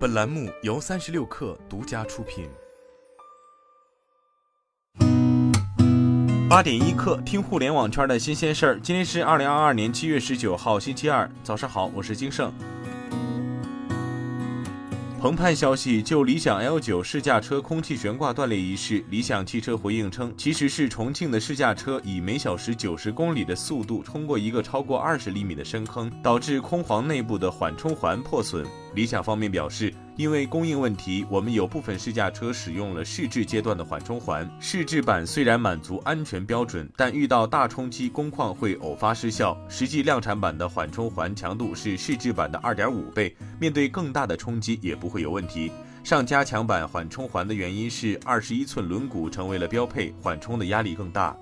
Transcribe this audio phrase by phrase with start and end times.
[0.00, 2.48] 本栏目由三十六氪独家出品。
[6.48, 8.80] 八点一刻，听互联网圈的新鲜事儿。
[8.80, 12.50] 今天是二零二二年七月十九号，星期二，早上好，我是金盛。
[15.20, 28.64] 澎湃消息，就理想 L 九试驾车空气悬挂断裂一事，理想汽车回应称，其实是重庆的试驾车以每小时九十公里的速度冲过一个超过二十厘米的深坑，导致空簧内部的缓冲环破损。
[28.94, 34.46] 理想方面表示，因为供应问题，我们有部分试驾车使用了试制阶段的缓冲环。
[34.60, 39.56] 试制版虽然满足安全标准，但遇到大冲击工况会偶发失效。
[39.66, 45.72] 实际量产版的缓冲环强度是试制版的二点五倍，面对更大的冲击也不会有问题。
[46.04, 51.34] 上加强版缓冲环的原因是二十一寸轮毂成为了标配，缓冲的压力更大。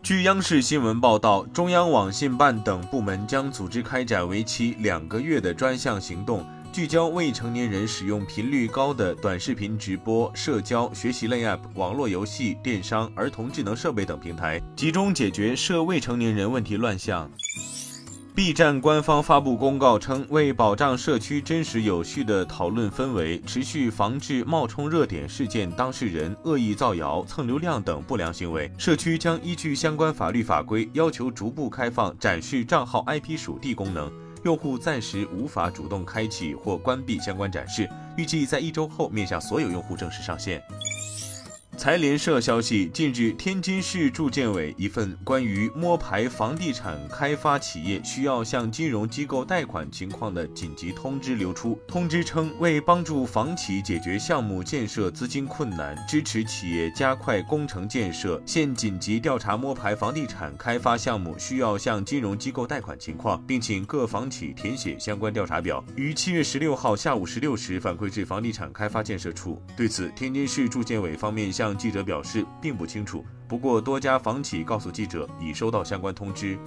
[0.00, 6.46] 据央视新闻报道，中央网信办等部门将组织开展为期两个月的专项行动，
[6.78, 17.28] 聚焦未成年人使用频率高的短视频直播、社交、学习类 App、网络游戏、电商、儿童智能设备等平台，集中解决涉未成年人问题乱象。
[18.32, 34.08] B 站官方发布公告称，为保障社区真实有序的讨论氛围，持续防治冒充热点事件当事人恶意造谣、蹭流量等不良行为，社区将依据相关法律法规，要求逐步开放展示账号 IP 属地功能，
[34.44, 40.62] 用户暂时无法主动开启或关闭相关展示，预计在一周后面向所有用户正式上线。
[41.78, 51.78] 财联社消息，近日，天津市住建委一份关于摸排房地产开发企业需要向金融机构贷款情况的紧急通知流出。
[51.86, 69.62] 通知称，为帮助房企解决项目建设资金困难，支持企业加快工程建设，现紧急调查摸排房地产开发项目需要向金融机构贷款情况，并请各房企填写相关调查表，于七月十六号下午十六时反馈至房地产开发建设处。
[69.76, 76.58] 对此，天津市住建委方面向记者表示并不清楚，不过多家房企告诉记者已收到相关通知。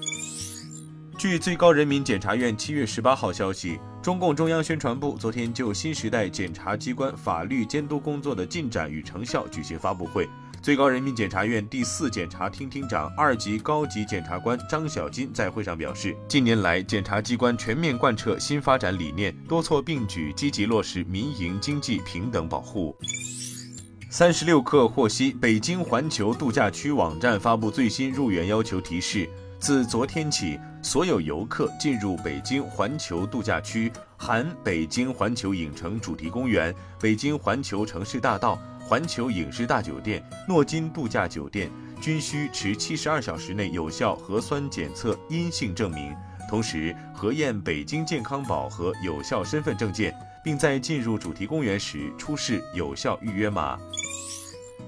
[1.17, 10.27] 据最高人民检察院七月十八号消息，中共中央宣传部昨天就新时代检察机关法律监督工作的进展与成效举行发布会。
[10.63, 22.95] 最高人民检察院第四检察厅厅长、二级高级检察官张小金在会上表示，近年来，检察机关全面贯彻新发展理念，多措并举，积极落实民营经济平等保护。
[24.13, 29.25] 三十六氪获悉，北京环球度假区网站发布最新入园要求提示：
[29.57, 33.89] 自昨天起，所有游客进入北京环球度假区
[34.19, 46.13] （含北京环球影城主题公园、北京环球城市大道、环球影视大酒店、诺金度假酒店）均需持七十二小时内有效核酸检测阴性证明，
[46.49, 50.13] 同时核验北京健康宝和有效身份证件。
[50.43, 53.77] 并在进入主题公园时出示有效预约码。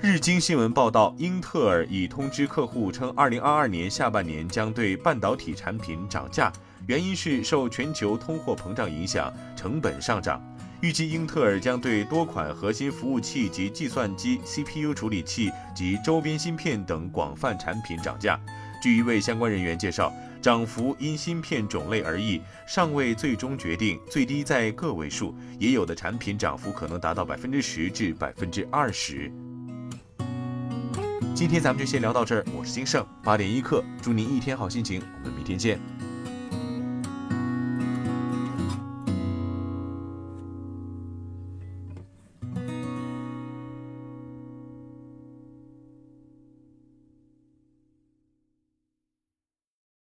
[0.04, 6.52] 日经新闻报道，英特尔已通知客户称，二零二二年下半年将对半导体产品涨价，
[6.88, 10.44] 原因是受全球通货膨胀影响，成本上涨。
[10.82, 18.38] 预计英特尔将对多款核心服务器及计算机 CPU 处理器及周边芯片等广泛产品涨价。
[18.82, 20.12] 据一位相关人员介绍。
[20.42, 29.32] 涨幅因芯片种类而异，尚未最终决定，最低在个位数，也有的产品涨幅可能达到百分之十至百分之二十。
[31.44, 35.78] 今天咱们就先聊到这儿，我是金盛八点一刻，祝您一天好心情，我们明天见。